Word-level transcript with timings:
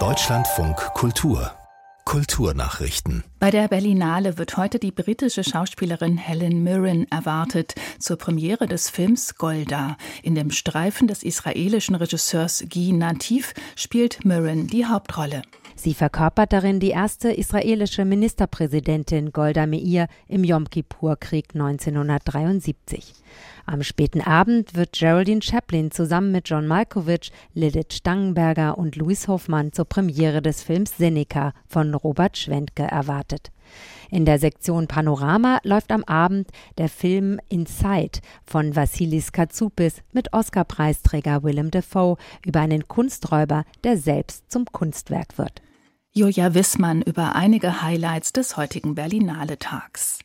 Deutschlandfunk 0.00 0.76
Kultur 0.94 1.52
Kulturnachrichten. 2.04 3.22
Bei 3.38 3.52
der 3.52 3.68
Berlinale 3.68 4.36
wird 4.36 4.56
heute 4.56 4.80
die 4.80 4.90
britische 4.90 5.44
Schauspielerin 5.44 6.16
Helen 6.16 6.64
Mirren 6.64 7.06
erwartet 7.12 7.76
zur 8.00 8.16
Premiere 8.16 8.66
des 8.66 8.90
Films 8.90 9.36
Golda. 9.36 9.96
In 10.24 10.34
dem 10.34 10.50
Streifen 10.50 11.06
des 11.06 11.22
israelischen 11.22 11.94
Regisseurs 11.94 12.64
Guy 12.68 12.90
Natif 12.90 13.54
spielt 13.76 14.24
Mirren 14.24 14.66
die 14.66 14.86
Hauptrolle. 14.86 15.42
Sie 15.76 15.94
verkörpert 15.94 16.52
darin 16.52 16.78
die 16.78 16.90
erste 16.90 17.32
israelische 17.32 18.04
Ministerpräsidentin 18.04 19.32
Golda 19.32 19.66
Meir 19.66 20.06
im 20.28 20.44
Yom 20.44 20.70
Kippur-Krieg 20.70 21.48
1973. 21.54 23.12
Am 23.66 23.82
späten 23.82 24.20
Abend 24.20 24.74
wird 24.76 24.92
Geraldine 24.92 25.42
Chaplin 25.42 25.90
zusammen 25.90 26.32
mit 26.32 26.48
John 26.48 26.66
Malkovich, 26.66 27.32
Lilith 27.54 27.94
Stangenberger 27.94 28.78
und 28.78 28.96
Louis 28.96 29.26
Hoffmann 29.26 29.72
zur 29.72 29.86
Premiere 29.86 30.42
des 30.42 30.62
Films 30.62 30.96
Seneca 30.96 31.52
von 31.66 31.94
Robert 31.94 32.38
Schwentke 32.38 32.84
erwartet. 32.84 33.50
In 34.10 34.24
der 34.24 34.38
Sektion 34.38 34.86
Panorama 34.86 35.58
läuft 35.64 35.90
am 35.90 36.04
Abend 36.04 36.48
der 36.78 36.88
Film 36.88 37.40
Inside 37.48 38.20
von 38.44 38.76
Vassilis 38.76 39.32
Katsoupis 39.32 40.02
mit 40.12 40.32
Oscar-Preisträger 40.32 41.42
Willem 41.42 41.70
Dafoe 41.70 42.16
über 42.44 42.60
einen 42.60 42.88
Kunsträuber, 42.88 43.64
der 43.82 43.96
selbst 43.96 44.50
zum 44.50 44.66
Kunstwerk 44.66 45.38
wird. 45.38 45.62
Julia 46.16 46.54
Wissmann 46.54 47.02
über 47.02 47.34
einige 47.34 47.82
Highlights 47.82 48.32
des 48.32 48.56
heutigen 48.56 48.94
Berlinale 48.94 49.58
Tags. 49.58 50.20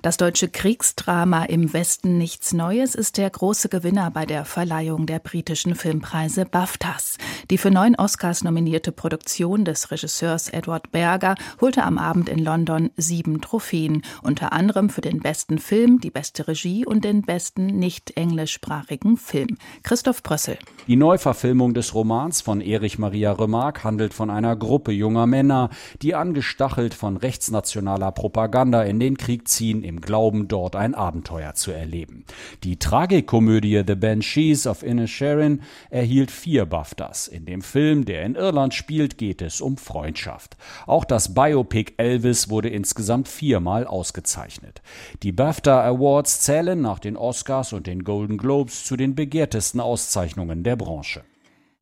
Das 0.00 0.16
deutsche 0.16 0.48
Kriegsdrama 0.48 1.44
Im 1.44 1.74
Westen 1.74 2.16
nichts 2.16 2.54
Neues 2.54 2.94
ist 2.94 3.18
der 3.18 3.28
große 3.28 3.68
Gewinner 3.68 4.10
bei 4.10 4.24
der 4.24 4.46
Verleihung 4.46 5.04
der 5.04 5.18
britischen 5.18 5.74
Filmpreise 5.74 6.46
BAFTAs. 6.46 7.18
Die 7.48 7.58
für 7.58 7.70
neun 7.70 7.94
Oscars 7.94 8.42
nominierte 8.42 8.90
Produktion 8.90 9.64
des 9.64 9.92
Regisseurs 9.92 10.48
Edward 10.48 10.90
Berger 10.90 11.36
holte 11.60 11.84
am 11.84 11.96
Abend 11.96 12.28
in 12.28 12.40
London 12.40 12.90
sieben 12.96 13.40
Trophäen, 13.40 14.02
unter 14.24 14.52
anderem 14.52 14.90
für 14.90 15.00
den 15.00 15.20
besten 15.20 15.58
Film, 15.58 16.00
die 16.00 16.10
beste 16.10 16.48
Regie 16.48 16.84
und 16.84 17.04
den 17.04 17.22
besten 17.22 17.66
nicht 17.66 18.16
englischsprachigen 18.16 19.16
Film. 19.16 19.58
Christoph 19.84 20.24
Brössel. 20.24 20.58
Die 20.88 20.96
Neuverfilmung 20.96 21.72
des 21.72 21.94
Romans 21.94 22.40
von 22.40 22.60
Erich 22.60 22.98
Maria 22.98 23.30
Remarque 23.30 23.84
handelt 23.84 24.12
von 24.12 24.28
einer 24.28 24.56
Gruppe 24.56 24.90
junger 24.90 25.28
Männer, 25.28 25.70
die 26.02 26.16
angestachelt 26.16 26.94
von 26.94 27.16
rechtsnationaler 27.16 28.10
Propaganda 28.10 28.82
in 28.82 28.98
den 28.98 29.16
Krieg 29.16 29.46
ziehen 29.46 29.84
im 29.84 30.00
Glauben, 30.00 30.48
dort 30.48 30.74
ein 30.74 30.96
Abenteuer 30.96 31.54
zu 31.54 31.70
erleben. 31.70 32.24
Die 32.64 32.80
Tragikomödie 32.80 33.84
The 33.86 33.94
Banshees 33.94 34.66
of 34.66 34.82
Inisherin 34.82 35.62
erhielt 35.90 36.32
vier 36.32 36.66
BAFTAs. 36.66 37.30
In 37.36 37.44
dem 37.44 37.60
Film, 37.60 38.06
der 38.06 38.24
in 38.24 38.34
Irland 38.34 38.72
spielt, 38.72 39.18
geht 39.18 39.42
es 39.42 39.60
um 39.60 39.76
Freundschaft. 39.76 40.56
Auch 40.86 41.04
das 41.04 41.34
Biopic 41.34 41.92
Elvis 41.98 42.48
wurde 42.48 42.70
insgesamt 42.70 43.28
viermal 43.28 43.86
ausgezeichnet. 43.86 44.80
Die 45.22 45.32
BAFTA 45.32 45.84
Awards 45.84 46.40
zählen 46.40 46.80
nach 46.80 46.98
den 46.98 47.14
Oscars 47.18 47.74
und 47.74 47.86
den 47.86 48.04
Golden 48.04 48.38
Globes 48.38 48.86
zu 48.86 48.96
den 48.96 49.14
begehrtesten 49.14 49.80
Auszeichnungen 49.80 50.64
der 50.64 50.76
Branche. 50.76 51.24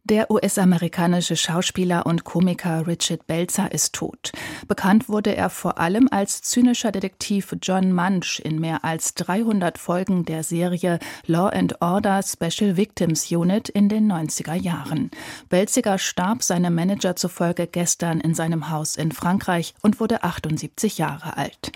Der 0.07 0.31
US-amerikanische 0.31 1.35
Schauspieler 1.35 2.05
und 2.05 2.25
Komiker 2.25 2.87
Richard 2.87 3.27
Belzer 3.27 3.73
ist 3.73 3.95
tot. 3.95 4.33
Bekannt 4.69 5.09
wurde 5.09 5.35
er 5.35 5.49
vor 5.49 5.79
allem 5.79 6.09
als 6.11 6.43
zynischer 6.43 6.93
Detektiv 6.93 7.57
John 7.63 7.91
Munch 7.91 8.39
in 8.45 8.61
mehr 8.61 8.85
als 8.85 9.15
300 9.15 9.79
Folgen 9.79 10.27
der 10.27 10.43
Serie 10.43 10.99
Law 11.25 11.49
and 11.49 11.81
Order 11.81 12.21
Special 12.23 12.77
Victims 12.77 13.31
Unit 13.31 13.71
in 13.71 13.89
den 13.89 14.13
90er 14.13 14.53
Jahren. 14.53 15.11
Belziger 15.49 15.97
starb 15.97 16.43
seinem 16.43 16.75
Manager 16.75 17.17
zufolge 17.17 17.67
gestern 17.67 18.21
in 18.21 18.35
seinem 18.35 18.69
Haus 18.69 18.97
in 18.97 19.11
Frankreich 19.11 19.75
und 19.81 20.01
wurde 20.01 20.23
78 20.23 20.99
Jahre 20.99 21.39
alt. 21.39 21.73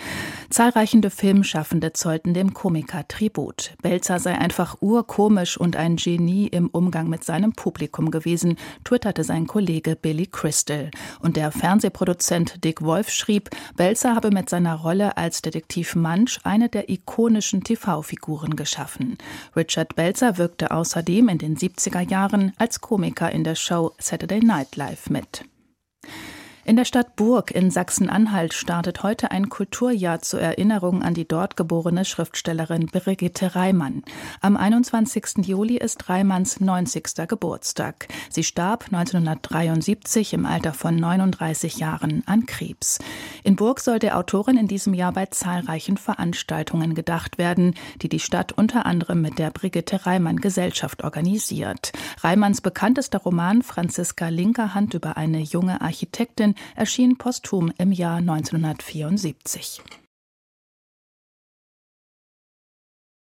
Zahlreichende 0.49 1.11
Filmschaffende 1.11 1.93
zollten 1.93 2.33
dem 2.33 2.55
Komiker 2.55 3.07
Tribut. 3.07 3.73
Belzer 3.83 4.17
sei 4.17 4.35
einfach 4.35 4.77
urkomisch 4.81 5.57
und 5.57 5.75
ein 5.75 5.95
Genie 5.95 6.47
im 6.47 6.69
Umgang 6.69 7.07
mit 7.07 7.23
seinem 7.23 7.53
Publikum 7.53 8.09
gewesen, 8.09 8.57
twitterte 8.83 9.23
sein 9.23 9.45
Kollege 9.45 9.95
Billy 9.95 10.25
Crystal. 10.25 10.89
Und 11.19 11.37
der 11.37 11.51
Fernsehproduzent 11.51 12.63
Dick 12.63 12.81
Wolf 12.81 13.11
schrieb, 13.11 13.51
Belzer 13.75 14.15
habe 14.15 14.31
mit 14.31 14.49
seiner 14.49 14.75
Rolle 14.75 15.17
als 15.17 15.43
Detektiv 15.43 15.95
Munch 15.95 16.39
eine 16.43 16.67
der 16.67 16.89
ikonischen 16.89 17.63
TV-Figuren 17.63 18.55
geschaffen. 18.55 19.19
Richard 19.55 19.95
Belzer 19.95 20.39
wirkte 20.39 20.71
außerdem 20.71 21.29
in 21.29 21.37
den 21.37 21.57
70er 21.57 22.09
Jahren 22.09 22.53
als 22.57 22.81
Komiker 22.81 23.31
in 23.31 23.43
der 23.43 23.55
Show 23.55 23.91
Saturday 23.99 24.39
Night 24.39 24.75
Live 24.75 25.11
mit. 25.11 25.43
In 26.69 26.75
der 26.75 26.85
Stadt 26.85 27.15
Burg 27.15 27.49
in 27.49 27.71
Sachsen-Anhalt 27.71 28.53
startet 28.53 29.01
heute 29.01 29.31
ein 29.31 29.49
Kulturjahr 29.49 30.21
zur 30.21 30.39
Erinnerung 30.39 31.01
an 31.01 31.15
die 31.15 31.27
dort 31.27 31.57
geborene 31.57 32.05
Schriftstellerin 32.05 32.85
Brigitte 32.85 33.55
Reimann. 33.55 34.03
Am 34.39 34.55
21. 34.55 35.47
Juli 35.47 35.77
ist 35.77 36.09
Reimanns 36.09 36.59
90. 36.59 37.27
Geburtstag. 37.27 38.07
Sie 38.29 38.43
starb 38.43 38.83
1973 38.83 40.33
im 40.33 40.45
Alter 40.45 40.73
von 40.73 40.95
39 40.95 41.77
Jahren 41.77 42.21
an 42.27 42.45
Krebs. 42.45 42.99
In 43.43 43.55
Burg 43.55 43.79
soll 43.79 43.97
der 43.97 44.15
Autorin 44.15 44.57
in 44.57 44.67
diesem 44.67 44.93
Jahr 44.93 45.13
bei 45.13 45.25
zahlreichen 45.25 45.97
Veranstaltungen 45.97 46.93
gedacht 46.93 47.39
werden, 47.39 47.73
die 48.03 48.09
die 48.09 48.19
Stadt 48.19 48.51
unter 48.51 48.85
anderem 48.85 49.23
mit 49.23 49.39
der 49.39 49.49
Brigitte 49.49 50.05
Reimann 50.05 50.37
Gesellschaft 50.37 51.03
organisiert. 51.03 51.93
Reimanns 52.21 52.59
bekanntester 52.59 53.19
Roman 53.19 53.61
Franziska 53.61 54.27
Linkerhand 54.27 54.93
über 54.93 55.15
eine 55.15 55.39
junge 55.39 55.79
Architektin 55.79 56.55
erschien 56.75 57.17
posthum 57.17 57.71
im 57.77 57.93
Jahr 57.93 58.17
1974. 58.17 59.81